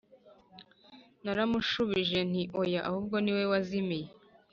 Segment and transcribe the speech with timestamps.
[1.23, 4.09] Naramushubije nti oya ahubwo ni wowe wazimiye